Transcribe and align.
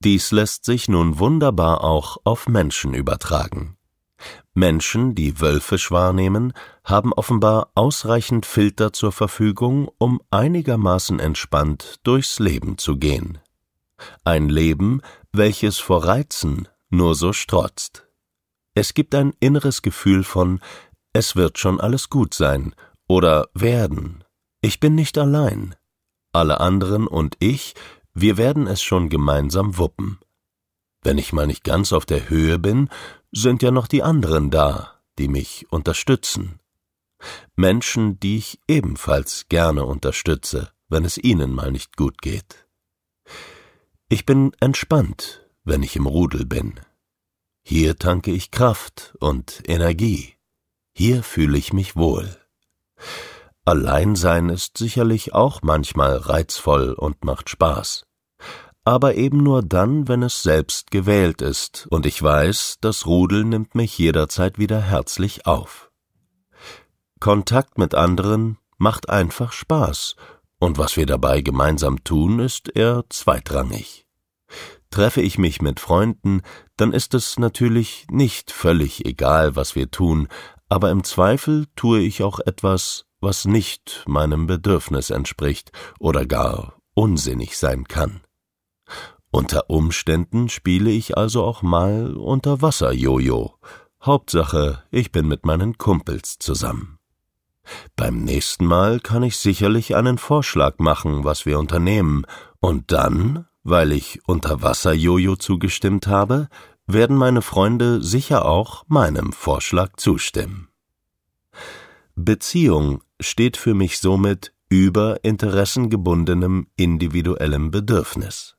Dies 0.00 0.30
lässt 0.30 0.64
sich 0.64 0.88
nun 0.88 1.18
wunderbar 1.18 1.82
auch 1.82 2.18
auf 2.24 2.48
Menschen 2.48 2.94
übertragen. 2.94 3.76
Menschen, 4.54 5.14
die 5.14 5.40
wölfisch 5.40 5.90
wahrnehmen, 5.90 6.52
haben 6.84 7.12
offenbar 7.12 7.70
ausreichend 7.74 8.46
Filter 8.46 8.92
zur 8.92 9.12
Verfügung, 9.12 9.90
um 9.98 10.20
einigermaßen 10.30 11.20
entspannt 11.20 11.96
durchs 12.04 12.38
Leben 12.38 12.78
zu 12.78 12.96
gehen. 12.96 13.38
Ein 14.24 14.48
Leben, 14.48 15.02
welches 15.32 15.78
vor 15.78 16.04
Reizen 16.04 16.68
nur 16.88 17.14
so 17.14 17.32
strotzt. 17.32 18.06
Es 18.74 18.94
gibt 18.94 19.14
ein 19.14 19.32
inneres 19.40 19.82
Gefühl 19.82 20.22
von 20.22 20.60
es 21.12 21.34
wird 21.34 21.58
schon 21.58 21.80
alles 21.80 22.10
gut 22.10 22.34
sein 22.34 22.74
oder 23.08 23.48
werden. 23.54 24.22
Ich 24.60 24.80
bin 24.80 24.94
nicht 24.94 25.16
allein. 25.16 25.74
Alle 26.32 26.60
anderen 26.60 27.06
und 27.06 27.36
ich, 27.38 27.74
wir 28.18 28.38
werden 28.38 28.66
es 28.66 28.82
schon 28.82 29.10
gemeinsam 29.10 29.76
wuppen. 29.76 30.18
Wenn 31.02 31.18
ich 31.18 31.34
mal 31.34 31.46
nicht 31.46 31.64
ganz 31.64 31.92
auf 31.92 32.06
der 32.06 32.30
Höhe 32.30 32.58
bin, 32.58 32.88
sind 33.30 33.62
ja 33.62 33.70
noch 33.70 33.86
die 33.86 34.02
anderen 34.02 34.50
da, 34.50 34.98
die 35.18 35.28
mich 35.28 35.66
unterstützen. 35.70 36.58
Menschen, 37.56 38.18
die 38.18 38.38
ich 38.38 38.58
ebenfalls 38.68 39.48
gerne 39.50 39.84
unterstütze, 39.84 40.70
wenn 40.88 41.04
es 41.04 41.18
ihnen 41.18 41.52
mal 41.52 41.70
nicht 41.70 41.94
gut 41.98 42.22
geht. 42.22 42.66
Ich 44.08 44.24
bin 44.24 44.52
entspannt, 44.60 45.46
wenn 45.64 45.82
ich 45.82 45.94
im 45.94 46.06
Rudel 46.06 46.46
bin. 46.46 46.80
Hier 47.64 47.96
tanke 47.96 48.30
ich 48.30 48.50
Kraft 48.50 49.14
und 49.20 49.62
Energie. 49.66 50.36
Hier 50.94 51.22
fühle 51.22 51.58
ich 51.58 51.74
mich 51.74 51.96
wohl. 51.96 52.34
Alleinsein 53.68 54.48
ist 54.48 54.78
sicherlich 54.78 55.34
auch 55.34 55.60
manchmal 55.62 56.18
reizvoll 56.18 56.92
und 56.92 57.24
macht 57.24 57.50
Spaß. 57.50 58.06
Aber 58.84 59.16
eben 59.16 59.38
nur 59.38 59.62
dann, 59.62 60.06
wenn 60.06 60.22
es 60.22 60.44
selbst 60.44 60.92
gewählt 60.92 61.42
ist, 61.42 61.88
und 61.90 62.06
ich 62.06 62.22
weiß, 62.22 62.76
das 62.80 63.06
Rudel 63.06 63.44
nimmt 63.44 63.74
mich 63.74 63.98
jederzeit 63.98 64.60
wieder 64.60 64.80
herzlich 64.80 65.46
auf. 65.46 65.90
Kontakt 67.18 67.76
mit 67.76 67.96
anderen 67.96 68.58
macht 68.78 69.10
einfach 69.10 69.50
Spaß, 69.50 70.14
und 70.60 70.78
was 70.78 70.96
wir 70.96 71.06
dabei 71.06 71.40
gemeinsam 71.40 72.04
tun, 72.04 72.38
ist 72.38 72.68
eher 72.76 73.02
zweitrangig. 73.08 74.06
Treffe 74.90 75.22
ich 75.22 75.38
mich 75.38 75.60
mit 75.60 75.80
Freunden, 75.80 76.42
dann 76.76 76.92
ist 76.92 77.14
es 77.14 77.36
natürlich 77.36 78.06
nicht 78.12 78.52
völlig 78.52 79.04
egal, 79.06 79.56
was 79.56 79.74
wir 79.74 79.90
tun, 79.90 80.28
aber 80.68 80.92
im 80.92 81.02
Zweifel 81.02 81.66
tue 81.74 81.98
ich 81.98 82.22
auch 82.22 82.38
etwas, 82.38 83.05
was 83.20 83.44
nicht 83.44 84.04
meinem 84.06 84.46
Bedürfnis 84.46 85.10
entspricht 85.10 85.72
oder 85.98 86.26
gar 86.26 86.74
unsinnig 86.94 87.56
sein 87.58 87.84
kann. 87.84 88.20
Unter 89.30 89.68
Umständen 89.68 90.48
spiele 90.48 90.90
ich 90.90 91.16
also 91.16 91.44
auch 91.44 91.62
mal 91.62 92.16
unter 92.16 92.62
Wasser 92.62 92.92
Jojo. 92.92 93.54
Hauptsache, 94.02 94.82
ich 94.90 95.12
bin 95.12 95.28
mit 95.28 95.44
meinen 95.44 95.76
Kumpels 95.78 96.38
zusammen. 96.38 96.98
Beim 97.96 98.22
nächsten 98.22 98.64
Mal 98.64 99.00
kann 99.00 99.22
ich 99.22 99.36
sicherlich 99.36 99.96
einen 99.96 100.18
Vorschlag 100.18 100.78
machen, 100.78 101.24
was 101.24 101.44
wir 101.46 101.58
unternehmen, 101.58 102.24
und 102.60 102.92
dann, 102.92 103.46
weil 103.64 103.92
ich 103.92 104.20
unter 104.26 104.62
Wasser 104.62 104.92
Jojo 104.92 105.36
zugestimmt 105.36 106.06
habe, 106.06 106.48
werden 106.86 107.16
meine 107.16 107.42
Freunde 107.42 108.00
sicher 108.02 108.44
auch 108.46 108.84
meinem 108.86 109.32
Vorschlag 109.32 109.96
zustimmen. 109.96 110.68
Beziehung 112.14 113.02
steht 113.20 113.56
für 113.56 113.74
mich 113.74 113.98
somit 113.98 114.52
über 114.68 115.24
interessengebundenem 115.24 116.66
individuellem 116.76 117.70
Bedürfnis. 117.70 118.56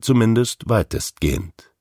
Zumindest 0.00 0.68
weitestgehend. 0.68 1.72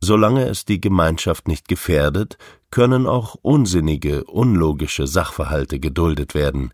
Solange 0.00 0.46
es 0.46 0.64
die 0.64 0.80
Gemeinschaft 0.80 1.48
nicht 1.48 1.66
gefährdet, 1.66 2.38
können 2.70 3.06
auch 3.06 3.34
unsinnige, 3.42 4.24
unlogische 4.24 5.06
Sachverhalte 5.06 5.80
geduldet 5.80 6.34
werden. 6.34 6.72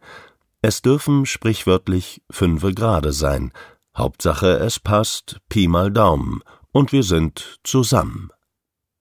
Es 0.60 0.82
dürfen 0.82 1.24
sprichwörtlich 1.24 2.22
fünfe 2.30 2.74
Grade 2.74 3.12
sein. 3.12 3.52
Hauptsache 3.96 4.58
es 4.58 4.78
passt 4.78 5.40
Pi 5.48 5.68
mal 5.68 5.90
Daumen 5.90 6.42
und 6.72 6.92
wir 6.92 7.02
sind 7.02 7.60
zusammen. 7.64 8.30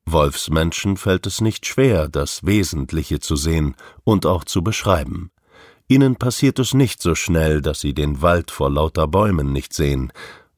Wolfsmenschen 0.06 0.98
fällt 0.98 1.26
es 1.26 1.42
nicht 1.42 1.66
schwer, 1.66 2.08
das 2.08 2.46
Wesentliche 2.46 3.20
zu 3.20 3.36
sehen 3.36 3.76
und 4.04 4.26
auch 4.26 4.44
zu 4.44 4.64
beschreiben. 4.64 5.32
Ihnen 5.88 6.16
passiert 6.16 6.60
es 6.60 6.74
nicht 6.74 7.02
so 7.02 7.16
schnell, 7.16 7.62
dass 7.62 7.82
sie 7.82 7.94
den 7.94 8.22
Wald 8.22 8.52
vor 8.52 8.70
lauter 8.70 9.08
Bäumen 9.08 9.52
nicht 9.52 9.74
sehen. 9.74 10.12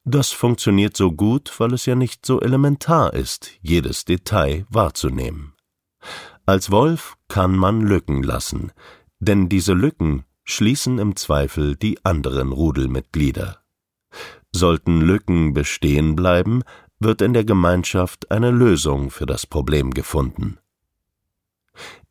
Das 0.03 0.31
funktioniert 0.31 0.95
so 0.95 1.11
gut, 1.11 1.51
weil 1.59 1.73
es 1.73 1.85
ja 1.85 1.95
nicht 1.95 2.25
so 2.25 2.39
elementar 2.39 3.13
ist, 3.13 3.51
jedes 3.61 4.05
Detail 4.05 4.65
wahrzunehmen. 4.69 5.53
Als 6.45 6.69
Wolf 6.69 7.15
kann 7.27 7.55
man 7.55 7.81
Lücken 7.81 8.21
lassen, 8.21 8.71
denn 9.19 9.49
diese 9.49 9.73
Lücken 9.73 10.25
schließen 10.43 10.99
im 10.99 11.15
Zweifel 11.15 11.75
die 11.75 12.05
anderen 12.05 12.51
Rudelmitglieder. 12.51 13.61
Sollten 14.51 15.01
Lücken 15.01 15.53
bestehen 15.53 16.15
bleiben, 16.15 16.61
wird 16.99 17.21
in 17.21 17.33
der 17.33 17.43
Gemeinschaft 17.43 18.31
eine 18.31 18.51
Lösung 18.51 19.09
für 19.09 19.25
das 19.25 19.47
Problem 19.47 19.91
gefunden. 19.91 20.59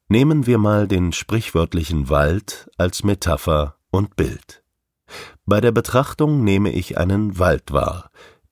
Nehmen 0.08 0.46
wir 0.46 0.58
mal 0.58 0.86
den 0.86 1.12
sprichwörtlichen 1.12 2.10
Wald 2.10 2.70
als 2.76 3.04
Metapher 3.04 3.78
und 3.90 4.16
Bild. 4.16 4.62
Bei 5.46 5.60
der 5.60 5.72
Betrachtung 5.72 6.44
nehme 6.44 6.70
ich 6.70 6.98
einen 6.98 7.38
Wald 7.38 7.72
wahr. 7.72 8.10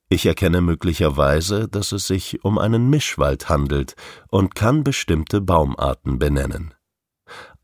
Ich 0.08 0.24
erkenne 0.26 0.60
möglicherweise, 0.60 1.68
dass 1.68 1.92
es 1.92 2.06
sich 2.06 2.42
um 2.44 2.58
einen 2.58 2.88
Mischwald 2.88 3.48
handelt 3.48 3.96
und 4.28 4.54
kann 4.54 4.82
bestimmte 4.82 5.40
Baumarten 5.40 6.18
benennen. 6.18 6.74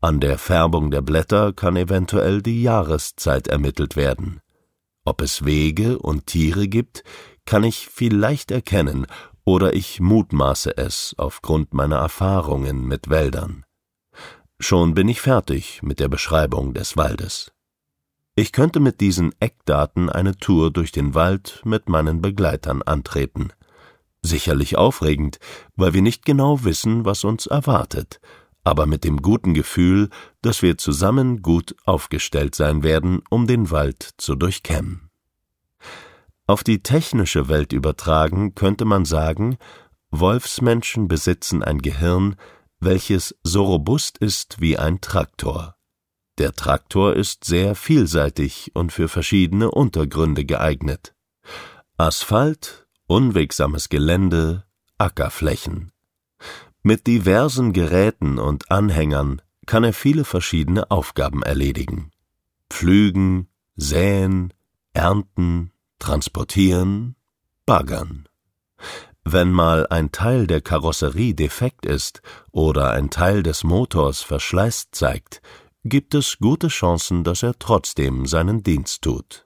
An 0.01 0.19
der 0.19 0.37
Färbung 0.37 0.91
der 0.91 1.01
Blätter 1.01 1.53
kann 1.53 1.75
eventuell 1.75 2.41
die 2.41 2.61
Jahreszeit 2.61 3.47
ermittelt 3.47 3.95
werden. 3.95 4.39
Ob 5.03 5.21
es 5.21 5.45
Wege 5.45 5.97
und 5.97 6.27
Tiere 6.27 6.67
gibt, 6.67 7.03
kann 7.45 7.63
ich 7.63 7.87
vielleicht 7.87 8.51
erkennen, 8.51 9.07
oder 9.45 9.73
ich 9.73 9.99
mutmaße 9.99 10.77
es 10.77 11.15
aufgrund 11.17 11.73
meiner 11.73 11.97
Erfahrungen 11.97 12.87
mit 12.87 13.09
Wäldern. 13.09 13.65
Schon 14.61 14.93
bin 14.93 15.07
ich 15.07 15.21
fertig 15.21 15.81
mit 15.83 16.01
der 16.01 16.09
Beschreibung 16.09 16.73
des 16.73 16.97
Waldes. 16.97 17.53
Ich 18.35 18.51
könnte 18.51 18.81
mit 18.81 18.99
diesen 18.99 19.31
Eckdaten 19.39 20.09
eine 20.09 20.35
Tour 20.35 20.69
durch 20.69 20.91
den 20.91 21.15
Wald 21.15 21.61
mit 21.63 21.87
meinen 21.87 22.21
Begleitern 22.21 22.81
antreten. 22.81 23.53
Sicherlich 24.21 24.77
aufregend, 24.77 25.39
weil 25.77 25.93
wir 25.93 26.01
nicht 26.01 26.25
genau 26.25 26.65
wissen, 26.65 27.05
was 27.05 27.23
uns 27.23 27.47
erwartet, 27.47 28.19
aber 28.65 28.85
mit 28.85 29.05
dem 29.05 29.21
guten 29.21 29.53
Gefühl, 29.53 30.09
dass 30.41 30.61
wir 30.61 30.77
zusammen 30.77 31.41
gut 31.41 31.73
aufgestellt 31.85 32.53
sein 32.53 32.83
werden, 32.83 33.21
um 33.29 33.47
den 33.47 33.71
Wald 33.71 34.09
zu 34.17 34.35
durchkämmen. 34.35 35.09
Auf 36.47 36.65
die 36.65 36.83
technische 36.83 37.47
Welt 37.47 37.71
übertragen 37.71 38.55
könnte 38.55 38.83
man 38.83 39.05
sagen, 39.05 39.57
Wolfsmenschen 40.11 41.07
besitzen 41.07 41.63
ein 41.63 41.77
Gehirn, 41.77 42.35
welches 42.79 43.35
so 43.43 43.63
robust 43.63 44.17
ist 44.17 44.61
wie 44.61 44.77
ein 44.77 45.01
Traktor. 45.01 45.75
Der 46.37 46.53
Traktor 46.53 47.15
ist 47.15 47.43
sehr 47.43 47.75
vielseitig 47.75 48.71
und 48.73 48.93
für 48.93 49.09
verschiedene 49.09 49.71
Untergründe 49.71 50.45
geeignet. 50.45 51.13
Asphalt, 51.97 52.87
unwegsames 53.07 53.89
Gelände, 53.89 54.63
Ackerflächen. 54.97 55.91
Mit 56.81 57.07
diversen 57.07 57.73
Geräten 57.73 58.39
und 58.39 58.71
Anhängern 58.71 59.41
kann 59.65 59.83
er 59.83 59.93
viele 59.93 60.23
verschiedene 60.23 60.89
Aufgaben 60.89 61.43
erledigen. 61.43 62.11
Pflügen, 62.69 63.49
säen, 63.75 64.53
ernten, 64.93 65.71
transportieren, 65.99 67.15
baggern. 67.65 68.29
Wenn 69.31 69.51
mal 69.51 69.85
ein 69.91 70.11
Teil 70.11 70.47
der 70.47 70.59
Karosserie 70.59 71.35
defekt 71.35 71.85
ist 71.85 72.23
oder 72.51 72.93
ein 72.93 73.11
Teil 73.11 73.43
des 73.43 73.63
Motors 73.63 74.23
Verschleiß 74.23 74.87
zeigt, 74.89 75.43
gibt 75.83 76.15
es 76.15 76.39
gute 76.39 76.67
Chancen, 76.67 77.23
dass 77.23 77.43
er 77.43 77.53
trotzdem 77.59 78.25
seinen 78.25 78.63
Dienst 78.63 79.03
tut. 79.03 79.45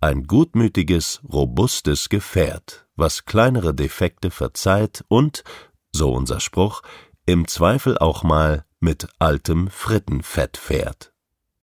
Ein 0.00 0.24
gutmütiges, 0.24 1.20
robustes 1.32 2.08
Gefährt, 2.08 2.88
was 2.96 3.24
kleinere 3.24 3.72
Defekte 3.72 4.32
verzeiht 4.32 5.04
und, 5.06 5.44
so 5.92 6.12
unser 6.12 6.40
Spruch, 6.40 6.82
im 7.24 7.46
Zweifel 7.46 7.96
auch 7.98 8.24
mal 8.24 8.64
mit 8.80 9.06
altem 9.20 9.70
Frittenfett 9.70 10.56
fährt. 10.56 11.13